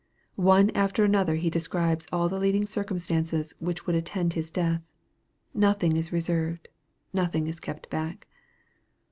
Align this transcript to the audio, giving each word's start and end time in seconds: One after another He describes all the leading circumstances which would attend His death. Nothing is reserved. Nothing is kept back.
One 0.33 0.71
after 0.71 1.03
another 1.05 1.35
He 1.35 1.51
describes 1.51 2.07
all 2.11 2.27
the 2.27 2.39
leading 2.39 2.65
circumstances 2.65 3.53
which 3.59 3.85
would 3.85 3.95
attend 3.95 4.33
His 4.33 4.49
death. 4.49 4.81
Nothing 5.53 5.95
is 5.95 6.11
reserved. 6.11 6.69
Nothing 7.13 7.45
is 7.45 7.59
kept 7.59 7.87
back. 7.91 8.25